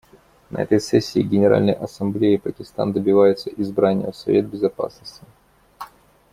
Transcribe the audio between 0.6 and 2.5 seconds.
этой сессии Генеральной Ассамблеи